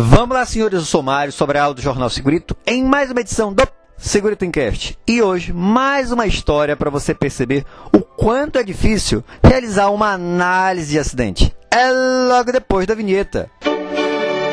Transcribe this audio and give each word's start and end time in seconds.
Vamos 0.00 0.36
lá, 0.36 0.46
senhores, 0.46 0.78
eu 0.78 0.84
sou 0.84 1.02
Mário, 1.02 1.32
sobre 1.32 1.58
a 1.58 1.64
aula 1.64 1.74
do 1.74 1.82
Jornal 1.82 2.08
Segurito, 2.08 2.56
em 2.64 2.84
mais 2.84 3.10
uma 3.10 3.20
edição 3.20 3.52
do 3.52 3.66
Segurito 3.96 4.44
Encast. 4.44 4.96
E 5.08 5.20
hoje, 5.20 5.52
mais 5.52 6.12
uma 6.12 6.24
história 6.24 6.76
para 6.76 6.88
você 6.88 7.12
perceber 7.12 7.64
o 7.92 7.98
quanto 7.98 8.60
é 8.60 8.62
difícil 8.62 9.24
realizar 9.42 9.90
uma 9.90 10.12
análise 10.12 10.92
de 10.92 11.00
acidente. 11.00 11.52
É 11.68 11.90
logo 12.28 12.52
depois 12.52 12.86
da 12.86 12.94
vinheta. 12.94 13.50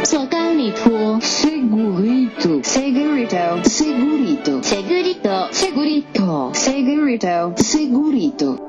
Segurito, 0.03 1.19
segurito, 1.21 2.61
segurito, 2.63 3.69
segurito, 3.69 4.63
segurito, 4.63 5.49
segurito, 5.53 6.51
segurito, 6.55 7.63
segurito. 7.63 8.59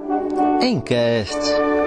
Encast. 0.60 1.85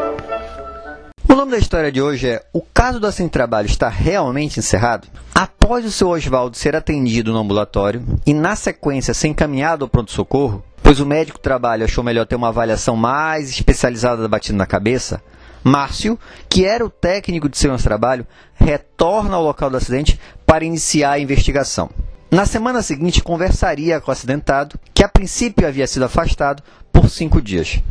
Nome 1.40 1.52
da 1.52 1.58
história 1.58 1.90
de 1.90 2.02
hoje 2.02 2.28
é 2.28 2.44
O 2.52 2.62
caso 2.62 3.00
acidente 3.08 3.30
de 3.30 3.34
trabalho 3.34 3.66
está 3.66 3.88
realmente 3.88 4.60
encerrado? 4.60 5.08
Após 5.34 5.86
o 5.86 5.92
seu 5.92 6.10
Oswaldo 6.10 6.58
ser 6.58 6.76
atendido 6.76 7.32
no 7.32 7.40
ambulatório 7.40 8.04
e, 8.28 8.34
na 8.34 8.58
sequência, 8.58 9.14
ser 9.14 9.30
encaminhado 9.30 9.86
ao 9.86 9.90
pronto-socorro, 9.90 10.62
pois 10.84 11.00
o 11.00 11.06
médico 11.06 11.40
trabalho 11.40 11.86
achou 11.86 12.04
melhor 12.04 12.26
ter 12.26 12.36
uma 12.36 12.50
avaliação 12.50 12.98
mais 12.98 13.50
especializada 13.50 14.22
da 14.22 14.28
batida 14.28 14.58
na 14.58 14.66
cabeça, 14.66 15.24
Márcio, 15.64 16.20
que 16.50 16.66
era 16.66 16.86
o 16.86 16.90
técnico 16.90 17.48
de 17.48 17.58
de 17.58 17.84
trabalho, 17.84 18.28
retorna 18.56 19.38
ao 19.38 19.44
local 19.44 19.70
do 19.70 19.78
acidente 19.78 20.20
para 20.46 20.66
iniciar 20.66 21.12
a 21.12 21.20
investigação. 21.20 21.90
Na 22.30 22.46
semana 22.46 22.82
seguinte, 22.82 23.24
conversaria 23.24 24.02
com 24.02 24.12
o 24.12 24.14
acidentado, 24.14 24.78
que 24.94 25.06
a 25.06 25.08
princípio 25.08 25.66
havia 25.66 25.88
sido 25.88 26.04
afastado 26.04 26.62
por 26.92 27.10
cinco 27.10 27.42
dias. 27.42 27.82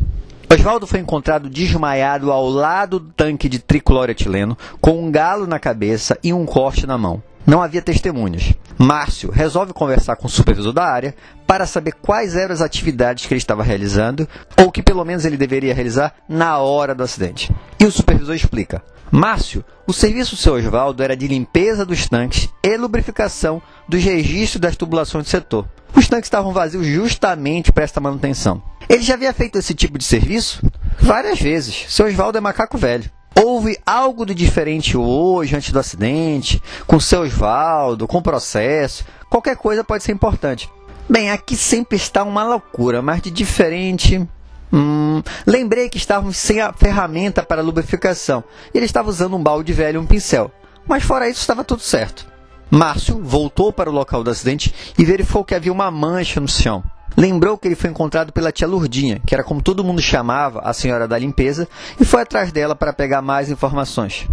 Oswaldo 0.51 0.87
foi 0.87 0.99
encontrado 0.99 1.47
desmaiado 1.47 2.31
ao 2.31 2.49
lado 2.49 2.99
do 2.99 3.11
tanque 3.11 3.47
de 3.47 3.59
tricloretileno, 3.59 4.57
com 4.81 5.05
um 5.05 5.11
galo 5.11 5.45
na 5.45 5.59
cabeça 5.59 6.17
e 6.23 6.33
um 6.33 6.45
corte 6.45 6.87
na 6.87 6.97
mão. 6.97 7.21
Não 7.49 7.63
havia 7.63 7.81
testemunhas. 7.81 8.53
Márcio 8.77 9.31
resolve 9.31 9.73
conversar 9.73 10.15
com 10.15 10.27
o 10.27 10.29
supervisor 10.29 10.71
da 10.71 10.85
área 10.85 11.15
para 11.47 11.65
saber 11.65 11.93
quais 11.93 12.35
eram 12.35 12.53
as 12.53 12.61
atividades 12.61 13.25
que 13.25 13.33
ele 13.33 13.39
estava 13.39 13.63
realizando, 13.63 14.29
ou 14.55 14.71
que 14.71 14.83
pelo 14.83 15.03
menos 15.03 15.25
ele 15.25 15.35
deveria 15.35 15.73
realizar 15.73 16.13
na 16.29 16.59
hora 16.59 16.93
do 16.93 17.01
acidente. 17.01 17.51
E 17.79 17.85
o 17.85 17.91
supervisor 17.91 18.35
explica: 18.35 18.83
Márcio, 19.09 19.65
o 19.87 19.91
serviço 19.91 20.35
do 20.35 20.41
seu 20.41 20.53
Oswaldo 20.53 21.01
era 21.01 21.17
de 21.17 21.27
limpeza 21.27 21.83
dos 21.83 22.07
tanques 22.07 22.47
e 22.61 22.77
lubrificação 22.77 23.59
dos 23.87 24.03
registros 24.03 24.61
das 24.61 24.77
tubulações 24.77 25.23
do 25.23 25.29
setor. 25.31 25.67
Os 25.95 26.07
tanques 26.07 26.27
estavam 26.27 26.53
vazios 26.53 26.85
justamente 26.85 27.71
para 27.71 27.83
esta 27.83 27.99
manutenção. 27.99 28.61
Ele 28.87 29.01
já 29.01 29.15
havia 29.15 29.33
feito 29.33 29.57
esse 29.57 29.73
tipo 29.73 29.97
de 29.97 30.03
serviço 30.03 30.61
várias 30.99 31.41
vezes. 31.41 31.87
Seu 31.89 32.05
Oswaldo 32.05 32.37
é 32.37 32.41
macaco 32.41 32.77
velho. 32.77 33.09
Houve 33.41 33.77
algo 33.85 34.25
de 34.25 34.35
diferente 34.35 34.97
hoje, 34.97 35.55
antes 35.55 35.71
do 35.71 35.79
acidente, 35.79 36.61
com 36.85 36.99
seu 36.99 37.21
Oswaldo, 37.21 38.05
com 38.05 38.17
o 38.17 38.21
processo. 38.21 39.05
Qualquer 39.29 39.55
coisa 39.55 39.81
pode 39.81 40.03
ser 40.03 40.11
importante. 40.11 40.69
Bem, 41.07 41.31
aqui 41.31 41.55
sempre 41.55 41.95
está 41.95 42.21
uma 42.23 42.43
loucura, 42.43 43.01
mas 43.01 43.21
de 43.21 43.31
diferente. 43.31 44.27
Hum, 44.73 45.23
lembrei 45.47 45.87
que 45.87 45.97
estávamos 45.97 46.35
sem 46.35 46.59
a 46.59 46.73
ferramenta 46.73 47.41
para 47.41 47.61
lubrificação. 47.61 48.43
Ele 48.73 48.85
estava 48.85 49.09
usando 49.09 49.37
um 49.37 49.41
balde 49.41 49.71
velho 49.71 49.95
e 49.95 50.03
um 50.03 50.05
pincel. 50.05 50.51
Mas 50.85 51.03
fora 51.03 51.29
isso, 51.29 51.39
estava 51.39 51.63
tudo 51.63 51.81
certo. 51.81 52.27
Márcio 52.69 53.21
voltou 53.23 53.71
para 53.71 53.89
o 53.89 53.93
local 53.93 54.21
do 54.21 54.29
acidente 54.29 54.73
e 54.97 55.05
verificou 55.05 55.45
que 55.45 55.55
havia 55.55 55.71
uma 55.71 55.89
mancha 55.89 56.41
no 56.41 56.47
chão. 56.47 56.83
Lembrou 57.17 57.57
que 57.57 57.67
ele 57.67 57.75
foi 57.75 57.89
encontrado 57.89 58.31
pela 58.31 58.51
tia 58.51 58.67
Lourdinha, 58.67 59.21
que 59.25 59.33
era 59.33 59.43
como 59.43 59.61
todo 59.61 59.83
mundo 59.83 60.01
chamava 60.01 60.61
a 60.61 60.73
senhora 60.73 61.07
da 61.07 61.17
limpeza, 61.17 61.67
e 61.99 62.05
foi 62.05 62.21
atrás 62.21 62.51
dela 62.51 62.75
para 62.75 62.93
pegar 62.93 63.21
mais 63.21 63.49
informações. 63.49 64.27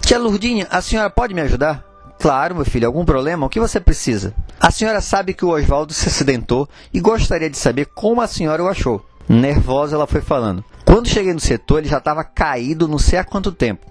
Tia 0.00 0.18
Lourdinha, 0.18 0.66
a 0.70 0.80
senhora 0.80 1.10
pode 1.10 1.34
me 1.34 1.40
ajudar? 1.40 1.84
Claro, 2.20 2.54
meu 2.54 2.64
filho, 2.64 2.86
algum 2.86 3.04
problema? 3.04 3.46
O 3.46 3.48
que 3.48 3.58
você 3.58 3.80
precisa? 3.80 4.34
A 4.60 4.70
senhora 4.70 5.00
sabe 5.00 5.32
que 5.32 5.44
o 5.44 5.50
Oswaldo 5.50 5.94
se 5.94 6.08
acidentou 6.08 6.68
e 6.92 7.00
gostaria 7.00 7.48
de 7.48 7.56
saber 7.56 7.86
como 7.94 8.20
a 8.20 8.26
senhora 8.26 8.62
o 8.62 8.68
achou. 8.68 9.04
Nervosa, 9.28 9.96
ela 9.96 10.06
foi 10.06 10.20
falando. 10.20 10.62
Quando 10.84 11.08
cheguei 11.08 11.32
no 11.32 11.40
setor, 11.40 11.78
ele 11.78 11.88
já 11.88 11.98
estava 11.98 12.22
caído 12.22 12.86
não 12.86 12.98
sei 12.98 13.18
há 13.18 13.24
quanto 13.24 13.52
tempo. 13.52 13.86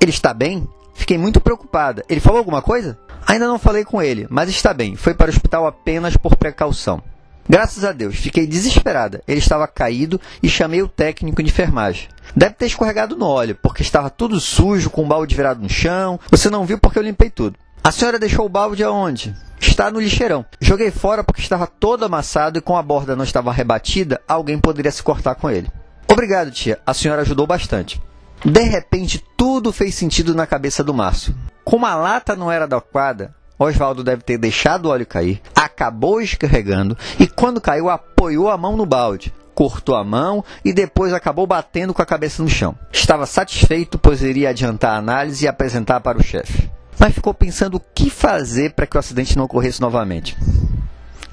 Ele 0.00 0.10
está 0.10 0.32
bem? 0.32 0.66
Fiquei 0.94 1.18
muito 1.18 1.40
preocupada. 1.40 2.02
Ele 2.08 2.20
falou 2.20 2.38
alguma 2.38 2.62
coisa? 2.62 2.98
Ainda 3.26 3.46
não 3.46 3.58
falei 3.58 3.84
com 3.84 4.00
ele, 4.00 4.26
mas 4.30 4.48
está 4.48 4.72
bem. 4.72 4.96
Foi 4.96 5.12
para 5.12 5.26
o 5.26 5.30
hospital 5.30 5.66
apenas 5.66 6.16
por 6.16 6.36
precaução. 6.36 7.02
Graças 7.48 7.84
a 7.84 7.92
Deus, 7.92 8.16
fiquei 8.16 8.46
desesperada. 8.46 9.22
Ele 9.26 9.38
estava 9.38 9.66
caído 9.68 10.20
e 10.42 10.48
chamei 10.48 10.82
o 10.82 10.88
técnico 10.88 11.42
de 11.42 11.50
enfermagem. 11.50 12.08
Deve 12.34 12.54
ter 12.54 12.66
escorregado 12.66 13.16
no 13.16 13.26
óleo, 13.26 13.58
porque 13.62 13.82
estava 13.82 14.10
tudo 14.10 14.40
sujo, 14.40 14.90
com 14.90 15.04
o 15.04 15.06
balde 15.06 15.34
virado 15.34 15.62
no 15.62 15.68
chão. 15.68 16.18
Você 16.30 16.50
não 16.50 16.66
viu 16.66 16.78
porque 16.78 16.98
eu 16.98 17.02
limpei 17.02 17.30
tudo. 17.30 17.58
A 17.82 17.92
senhora 17.92 18.18
deixou 18.18 18.44
o 18.44 18.48
balde 18.48 18.82
aonde? 18.82 19.34
Está 19.60 19.90
no 19.90 20.00
lixeirão. 20.00 20.44
Joguei 20.60 20.90
fora 20.90 21.22
porque 21.22 21.40
estava 21.40 21.66
todo 21.66 22.04
amassado 22.04 22.58
e 22.58 22.60
com 22.60 22.76
a 22.76 22.82
borda 22.82 23.14
não 23.14 23.24
estava 23.24 23.52
rebatida, 23.52 24.20
alguém 24.26 24.58
poderia 24.58 24.90
se 24.90 25.02
cortar 25.02 25.36
com 25.36 25.48
ele. 25.48 25.70
Obrigado, 26.08 26.50
tia. 26.50 26.78
A 26.84 26.92
senhora 26.92 27.22
ajudou 27.22 27.46
bastante. 27.46 28.00
De 28.44 28.62
repente, 28.62 29.24
tudo 29.36 29.72
fez 29.72 29.94
sentido 29.94 30.34
na 30.34 30.46
cabeça 30.46 30.84
do 30.84 30.94
Márcio. 30.94 31.34
Como 31.64 31.86
a 31.86 31.94
lata 31.94 32.36
não 32.36 32.50
era 32.50 32.64
adequada, 32.64 33.34
Oswaldo 33.58 34.04
deve 34.04 34.22
ter 34.22 34.38
deixado 34.38 34.86
o 34.86 34.90
óleo 34.90 35.06
cair, 35.06 35.40
acabou 35.54 36.20
escorregando 36.20 36.96
e, 37.18 37.26
quando 37.26 37.60
caiu, 37.60 37.88
apoiou 37.88 38.50
a 38.50 38.56
mão 38.56 38.76
no 38.76 38.84
balde, 38.84 39.32
cortou 39.54 39.96
a 39.96 40.04
mão 40.04 40.44
e 40.62 40.72
depois 40.72 41.14
acabou 41.14 41.46
batendo 41.46 41.94
com 41.94 42.02
a 42.02 42.06
cabeça 42.06 42.42
no 42.42 42.48
chão. 42.48 42.76
Estava 42.92 43.24
satisfeito, 43.24 43.98
pois 43.98 44.20
iria 44.20 44.50
adiantar 44.50 44.92
a 44.92 44.98
análise 44.98 45.44
e 45.44 45.48
apresentar 45.48 46.00
para 46.00 46.18
o 46.18 46.22
chefe. 46.22 46.70
Mas 46.98 47.14
ficou 47.14 47.32
pensando 47.32 47.76
o 47.76 47.82
que 47.94 48.10
fazer 48.10 48.72
para 48.72 48.86
que 48.86 48.96
o 48.96 49.00
acidente 49.00 49.36
não 49.36 49.44
ocorresse 49.44 49.80
novamente. 49.80 50.36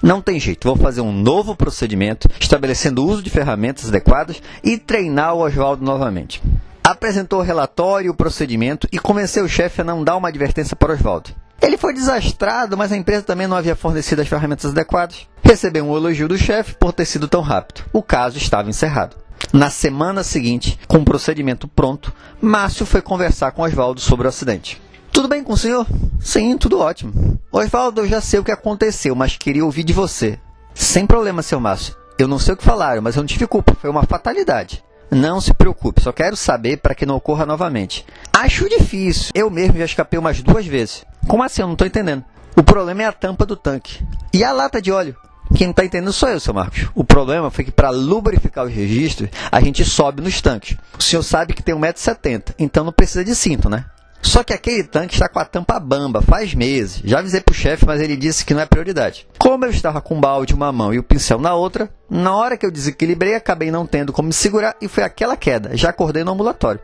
Não 0.01 0.21
tem 0.21 0.39
jeito, 0.39 0.67
vou 0.67 0.75
fazer 0.75 1.01
um 1.01 1.13
novo 1.13 1.55
procedimento, 1.55 2.29
estabelecendo 2.39 3.01
o 3.01 3.07
uso 3.09 3.23
de 3.23 3.29
ferramentas 3.29 3.87
adequadas 3.87 4.41
e 4.63 4.77
treinar 4.77 5.33
o 5.33 5.39
Oswaldo 5.39 5.83
novamente. 5.83 6.41
Apresentou 6.83 7.39
o 7.39 7.43
relatório 7.43 8.07
e 8.07 8.09
o 8.09 8.15
procedimento 8.15 8.87
e 8.91 8.99
convenceu 8.99 9.45
o 9.45 9.49
chefe 9.49 9.79
a 9.79 9.85
não 9.85 10.03
dar 10.03 10.17
uma 10.17 10.27
advertência 10.27 10.75
para 10.75 10.93
Oswaldo. 10.93 11.29
Ele 11.63 11.77
foi 11.77 11.93
desastrado, 11.93 12.77
mas 12.77 12.91
a 12.91 12.97
empresa 12.97 13.23
também 13.23 13.47
não 13.47 13.55
havia 13.55 13.73
fornecido 13.73 14.21
as 14.21 14.27
ferramentas 14.27 14.71
adequadas. 14.71 15.25
Recebeu 15.41 15.85
um 15.85 15.95
elogio 15.95 16.27
do 16.27 16.37
chefe 16.37 16.75
por 16.75 16.91
ter 16.91 17.05
sido 17.05 17.25
tão 17.25 17.39
rápido. 17.39 17.85
O 17.93 18.03
caso 18.03 18.37
estava 18.37 18.69
encerrado. 18.69 19.15
Na 19.53 19.69
semana 19.69 20.23
seguinte, 20.23 20.77
com 20.89 20.97
o 20.97 21.05
procedimento 21.05 21.65
pronto, 21.65 22.11
Márcio 22.41 22.85
foi 22.85 23.01
conversar 23.01 23.53
com 23.53 23.61
Oswaldo 23.61 24.01
sobre 24.01 24.25
o 24.25 24.29
acidente. 24.29 24.81
Tudo 25.09 25.29
bem 25.29 25.41
com 25.41 25.53
o 25.53 25.57
senhor? 25.57 25.87
Sim, 26.19 26.57
tudo 26.57 26.81
ótimo. 26.81 27.39
Oswaldo, 27.49 28.01
eu 28.01 28.09
já 28.09 28.19
sei 28.19 28.41
o 28.41 28.43
que 28.43 28.51
aconteceu, 28.51 29.15
mas 29.15 29.37
queria 29.37 29.63
ouvir 29.63 29.85
de 29.85 29.93
você. 29.93 30.37
Sem 30.73 31.07
problema, 31.07 31.41
seu 31.41 31.61
Márcio. 31.61 31.95
Eu 32.19 32.27
não 32.27 32.39
sei 32.39 32.55
o 32.55 32.57
que 32.57 32.63
falaram, 32.63 33.01
mas 33.01 33.15
eu 33.15 33.21
não 33.21 33.27
tive 33.27 33.47
culpa. 33.47 33.73
Foi 33.79 33.89
uma 33.89 34.03
fatalidade. 34.03 34.83
Não 35.09 35.39
se 35.39 35.53
preocupe, 35.53 36.01
só 36.01 36.11
quero 36.11 36.35
saber 36.35 36.77
para 36.77 36.95
que 36.95 37.05
não 37.05 37.15
ocorra 37.15 37.45
novamente. 37.45 38.05
Acho 38.33 38.67
difícil. 38.67 39.31
Eu 39.33 39.49
mesmo 39.49 39.77
já 39.77 39.85
escapei 39.85 40.19
umas 40.19 40.41
duas 40.41 40.65
vezes. 40.65 41.05
Como 41.27 41.43
assim? 41.43 41.61
Eu 41.61 41.67
não 41.67 41.73
estou 41.73 41.87
entendendo. 41.87 42.23
O 42.55 42.63
problema 42.63 43.03
é 43.03 43.05
a 43.05 43.11
tampa 43.11 43.45
do 43.45 43.55
tanque. 43.55 44.05
E 44.33 44.43
a 44.43 44.51
lata 44.51 44.81
de 44.81 44.91
óleo? 44.91 45.15
Quem 45.55 45.67
não 45.67 45.71
está 45.71 45.85
entendendo 45.85 46.11
sou 46.13 46.29
eu, 46.29 46.39
seu 46.39 46.53
Marcos. 46.53 46.87
O 46.95 47.03
problema 47.03 47.51
foi 47.51 47.63
que 47.63 47.71
para 47.71 47.89
lubrificar 47.89 48.65
os 48.65 48.73
registros, 48.73 49.29
a 49.51 49.59
gente 49.59 49.85
sobe 49.85 50.21
nos 50.21 50.41
tanques. 50.41 50.77
O 50.97 51.03
senhor 51.03 51.21
sabe 51.21 51.53
que 51.53 51.61
tem 51.61 51.75
1,70m, 51.75 52.55
então 52.57 52.83
não 52.83 52.91
precisa 52.91 53.23
de 53.23 53.35
cinto, 53.35 53.69
né? 53.69 53.85
Só 54.21 54.41
que 54.43 54.53
aquele 54.53 54.83
tanque 54.83 55.13
está 55.13 55.27
com 55.27 55.37
a 55.37 55.45
tampa 55.45 55.79
bamba 55.79 56.21
faz 56.21 56.53
meses. 56.53 57.01
Já 57.03 57.19
avisei 57.19 57.43
o 57.47 57.53
chefe, 57.53 57.85
mas 57.85 58.01
ele 58.01 58.15
disse 58.15 58.45
que 58.45 58.53
não 58.53 58.61
é 58.61 58.65
prioridade. 58.65 59.27
Como 59.37 59.65
eu 59.65 59.69
estava 59.69 60.01
com 60.01 60.17
o 60.17 60.21
balde 60.21 60.55
uma 60.55 60.71
mão 60.71 60.93
e 60.93 60.97
o 60.97 61.03
pincel 61.03 61.39
na 61.39 61.53
outra, 61.53 61.89
na 62.09 62.33
hora 62.35 62.57
que 62.57 62.65
eu 62.65 62.71
desequilibrei, 62.71 63.35
acabei 63.35 63.69
não 63.69 63.85
tendo 63.85 64.13
como 64.13 64.27
me 64.27 64.33
segurar 64.33 64.75
e 64.81 64.87
foi 64.87 65.03
aquela 65.03 65.35
queda. 65.35 65.75
Já 65.75 65.89
acordei 65.89 66.23
no 66.23 66.31
ambulatório. 66.31 66.79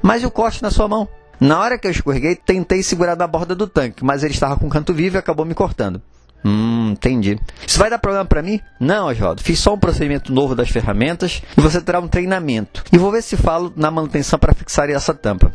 Mas 0.00 0.22
e 0.22 0.26
o 0.26 0.30
corte 0.30 0.62
na 0.62 0.70
sua 0.70 0.86
mão? 0.86 1.08
Na 1.40 1.58
hora 1.58 1.78
que 1.78 1.86
eu 1.86 1.90
escorreguei, 1.90 2.36
tentei 2.36 2.82
segurar 2.82 3.16
na 3.16 3.26
borda 3.26 3.54
do 3.54 3.66
tanque, 3.66 4.04
mas 4.04 4.22
ele 4.22 4.34
estava 4.34 4.56
com 4.56 4.68
canto 4.68 4.92
vivo 4.92 5.16
e 5.16 5.18
acabou 5.18 5.46
me 5.46 5.54
cortando. 5.54 6.02
Hum, 6.44 6.90
entendi. 6.92 7.38
Isso 7.66 7.78
vai 7.78 7.90
dar 7.90 7.98
problema 7.98 8.24
para 8.24 8.42
mim? 8.42 8.60
Não, 8.78 9.08
Oswaldo. 9.08 9.42
Fiz 9.42 9.58
só 9.58 9.74
um 9.74 9.78
procedimento 9.78 10.32
novo 10.32 10.54
das 10.54 10.70
ferramentas 10.70 11.42
e 11.56 11.60
você 11.60 11.80
terá 11.80 12.00
um 12.00 12.08
treinamento. 12.08 12.82
E 12.92 12.98
vou 12.98 13.10
ver 13.10 13.22
se 13.22 13.36
falo 13.36 13.72
na 13.76 13.90
manutenção 13.90 14.38
para 14.38 14.54
fixar 14.54 14.88
essa 14.90 15.14
tampa. 15.14 15.52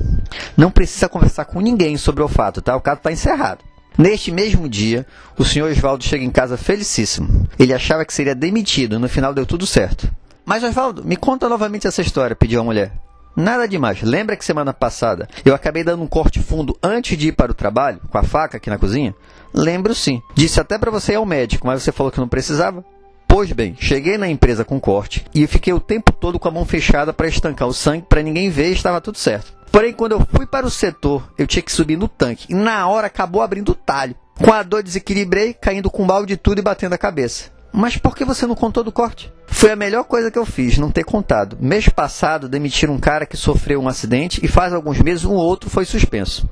Não 0.56 0.72
precisa 0.72 1.10
conversar 1.10 1.46
com 1.46 1.60
ninguém 1.60 1.98
sobre 1.98 2.24
o 2.24 2.28
fato, 2.28 2.62
tá? 2.62 2.76
O 2.76 2.82
caso 2.82 2.98
está 2.98 3.12
encerrado. 3.12 3.64
Neste 3.98 4.32
mesmo 4.32 4.68
dia, 4.68 5.06
o 5.38 5.46
senhor 5.46 5.72
Oswaldo 5.72 6.04
chega 6.04 6.24
em 6.24 6.32
casa 6.32 6.58
felicíssimo. 6.58 7.48
Ele 7.58 7.74
achava 7.74 8.06
que 8.06 8.14
seria 8.14 8.36
demitido, 8.36 9.00
no 9.00 9.08
final 9.08 9.34
deu 9.34 9.46
tudo 9.46 9.66
certo. 9.66 10.10
Mas 10.46 10.64
Oswaldo, 10.64 11.04
me 11.04 11.16
conta 11.16 11.50
novamente 11.50 11.88
essa 11.88 12.02
história, 12.02 12.36
pediu 12.36 12.60
a 12.60 12.64
mulher. 12.64 12.92
Nada 13.36 13.68
demais. 13.68 14.02
Lembra 14.02 14.36
que 14.36 14.46
semana 14.46 14.74
passada 14.74 15.28
eu 15.44 15.54
acabei 15.54 15.84
dando 15.84 16.04
um 16.04 16.08
corte 16.08 16.40
fundo 16.40 16.78
antes 16.82 17.18
de 17.18 17.30
ir 17.30 17.32
para 17.34 17.52
o 17.52 17.56
trabalho, 17.56 18.00
com 18.10 18.18
a 18.18 18.24
faca 18.24 18.58
aqui 18.58 18.70
na 18.70 18.78
cozinha? 18.78 19.14
Lembro 19.54 19.94
sim. 19.94 20.22
Disse 20.34 20.60
até 20.60 20.78
para 20.78 20.92
você 20.92 21.14
ir 21.14 21.16
ao 21.16 21.26
médico, 21.26 21.68
mas 21.68 21.84
você 21.84 21.92
falou 21.92 22.12
que 22.12 22.20
não 22.20 22.28
precisava. 22.28 22.84
Pois 23.28 23.52
bem, 23.52 23.76
cheguei 23.78 24.18
na 24.18 24.30
empresa 24.30 24.64
com 24.64 24.80
corte 24.80 25.26
e 25.34 25.46
fiquei 25.48 25.74
o 25.74 25.80
tempo 25.80 26.14
todo 26.14 26.40
com 26.40 26.48
a 26.48 26.52
mão 26.52 26.64
fechada 26.64 27.12
para 27.12 27.28
estancar 27.28 27.68
o 27.68 27.74
sangue 27.74 28.06
para 28.08 28.22
ninguém 28.22 28.50
ver 28.50 28.72
estava 28.72 29.02
tudo 29.02 29.18
certo. 29.18 29.54
Porém, 29.72 29.92
quando 29.92 30.14
eu 30.14 30.26
fui 30.34 30.46
para 30.46 30.66
o 30.66 30.72
setor, 30.72 31.30
eu 31.38 31.46
tinha 31.46 31.62
que 31.62 31.72
subir 31.72 31.98
no 31.98 32.08
tanque 32.08 32.46
e 32.50 32.56
na 32.56 32.88
hora 32.88 33.08
acabou 33.08 33.42
abrindo 33.42 33.74
o 33.74 33.76
talho. 33.76 34.16
Com 34.42 34.54
a 34.54 34.64
dor 34.64 34.82
desequilibrei, 34.82 35.54
caindo 35.54 35.90
com 35.90 36.08
balde 36.08 36.28
de 36.28 36.38
tudo 36.38 36.60
e 36.60 36.62
batendo 36.62 36.94
a 36.94 36.98
cabeça. 36.98 37.52
Mas 37.74 37.98
por 37.98 38.16
que 38.16 38.24
você 38.24 38.48
não 38.48 38.56
contou 38.56 38.86
do 38.86 38.92
corte? 38.92 39.34
Foi 39.56 39.72
a 39.72 39.76
melhor 39.76 40.04
coisa 40.04 40.30
que 40.30 40.38
eu 40.38 40.46
fiz, 40.46 40.78
não 40.78 40.92
ter 40.92 41.06
contado. 41.06 41.58
Mês 41.62 41.88
passado, 41.88 42.50
demitiram 42.50 42.94
um 42.94 43.00
cara 43.00 43.26
que 43.26 43.38
sofreu 43.38 43.80
um 43.80 43.88
acidente 43.88 44.42
e 44.44 44.50
faz 44.50 44.74
alguns 44.74 45.00
meses 45.00 45.24
um 45.24 45.34
outro 45.34 45.70
foi 45.70 45.86
suspenso. 45.86 46.48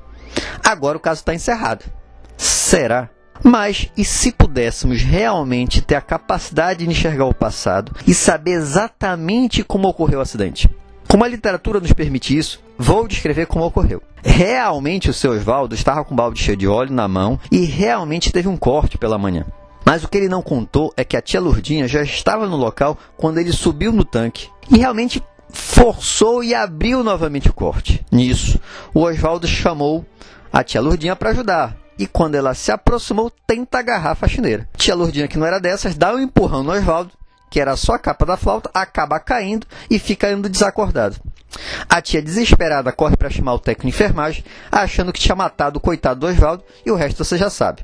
Agora 0.65 0.97
o 0.97 1.01
caso 1.01 1.19
está 1.19 1.33
encerrado. 1.33 1.83
Será? 2.37 3.09
Mas 3.43 3.91
e 3.97 4.05
se 4.05 4.31
pudéssemos 4.31 5.01
realmente 5.01 5.81
ter 5.81 5.95
a 5.95 6.01
capacidade 6.01 6.85
de 6.85 6.89
enxergar 6.89 7.25
o 7.25 7.35
passado 7.35 7.93
e 8.07 8.13
saber 8.13 8.51
exatamente 8.51 9.63
como 9.63 9.89
ocorreu 9.89 10.19
o 10.19 10.21
acidente? 10.21 10.69
Como 11.07 11.25
a 11.25 11.27
literatura 11.27 11.81
nos 11.81 11.91
permite 11.91 12.35
isso, 12.35 12.63
vou 12.77 13.05
descrever 13.05 13.47
como 13.47 13.65
ocorreu. 13.65 14.01
Realmente 14.23 15.09
o 15.09 15.13
seu 15.13 15.33
Oswaldo 15.33 15.75
estava 15.75 16.05
com 16.05 16.13
um 16.13 16.17
balde 16.17 16.41
cheio 16.41 16.57
de 16.57 16.69
óleo 16.69 16.93
na 16.93 17.09
mão 17.09 17.37
e 17.51 17.65
realmente 17.65 18.31
teve 18.31 18.47
um 18.47 18.55
corte 18.55 18.97
pela 18.97 19.17
manhã. 19.17 19.45
Mas 19.85 20.03
o 20.03 20.07
que 20.07 20.17
ele 20.17 20.29
não 20.29 20.41
contou 20.41 20.93
é 20.95 21.03
que 21.03 21.17
a 21.17 21.21
tia 21.21 21.41
Lourdinha 21.41 21.87
já 21.87 22.01
estava 22.01 22.47
no 22.47 22.55
local 22.55 22.97
quando 23.17 23.37
ele 23.37 23.51
subiu 23.51 23.91
no 23.91 24.05
tanque 24.05 24.49
e 24.69 24.77
realmente 24.77 25.21
forçou 25.49 26.43
e 26.43 26.55
abriu 26.55 27.03
novamente 27.03 27.49
o 27.49 27.53
corte. 27.53 28.03
Nisso, 28.11 28.59
o 28.93 29.01
Oswaldo 29.01 29.47
chamou 29.47 30.05
a 30.51 30.63
tia 30.63 30.81
Lourdinha 30.81 31.15
para 31.15 31.29
ajudar. 31.29 31.77
E 31.97 32.07
quando 32.07 32.35
ela 32.35 32.55
se 32.55 32.71
aproximou, 32.71 33.31
tenta 33.45 33.77
agarrar 33.77 34.11
a 34.11 34.15
faxineira. 34.15 34.67
Tia 34.75 34.95
Lourdinha, 34.95 35.27
que 35.27 35.37
não 35.37 35.45
era 35.45 35.59
dessas, 35.59 35.95
dá 35.95 36.13
um 36.13 36.19
empurrão 36.19 36.63
no 36.63 36.71
Oswaldo, 36.71 37.11
que 37.51 37.59
era 37.59 37.75
só 37.75 37.93
a 37.93 37.99
capa 37.99 38.25
da 38.25 38.35
flauta, 38.35 38.71
acaba 38.73 39.19
caindo 39.19 39.67
e 39.89 39.99
fica 39.99 40.31
indo 40.31 40.49
desacordado. 40.49 41.17
A 41.87 42.01
tia, 42.01 42.19
desesperada, 42.19 42.91
corre 42.91 43.15
para 43.15 43.29
chamar 43.29 43.53
o 43.53 43.59
técnico 43.59 43.83
de 43.83 43.95
enfermagem, 43.95 44.43
achando 44.71 45.13
que 45.13 45.19
tinha 45.19 45.35
matado 45.35 45.77
o 45.77 45.81
coitado 45.81 46.21
do 46.21 46.27
Oswaldo, 46.27 46.63
e 46.83 46.89
o 46.89 46.95
resto 46.95 47.23
você 47.23 47.37
já 47.37 47.51
sabe. 47.51 47.83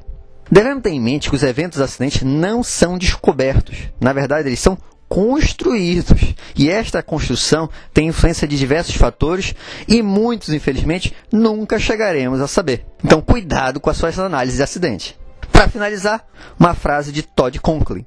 Devemos 0.51 0.81
ter 0.81 0.90
em 0.90 1.00
mente 1.00 1.30
que 1.30 1.36
os 1.36 1.44
eventos 1.44 1.80
acidentes 1.80 2.24
não 2.24 2.63
são 2.63 2.98
descobertos. 2.98 3.78
Na 4.00 4.13
verdade, 4.13 4.50
eles 4.50 4.60
são 4.60 4.78
construídos. 5.07 6.36
E 6.56 6.69
esta 6.69 7.04
construção 7.04 7.69
tem 7.94 8.07
influência 8.07 8.48
de 8.48 8.57
diversos 8.57 8.96
fatores 8.96 9.54
e 9.88 10.01
muitos, 10.01 10.50
infelizmente, 10.50 11.13
nunca 11.31 11.80
chegaremos 11.80 12.40
a 12.42 12.48
saber. 12.48 12.86
Então, 13.04 13.22
cuidado 13.22 13.80
com 13.80 13.90
as 13.90 13.98
suas 13.98 14.18
análises 14.18 14.57
de 14.57 14.63
acidente. 14.63 15.19
Para 15.51 15.68
finalizar, 15.68 16.25
uma 16.60 16.74
frase 16.74 17.12
de 17.12 17.24
Todd 17.24 17.60
Conklin. 17.60 18.06